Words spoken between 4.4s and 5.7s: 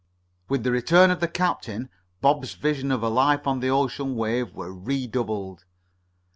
were redoubled.